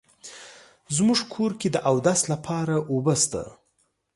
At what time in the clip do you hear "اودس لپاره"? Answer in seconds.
1.89-2.75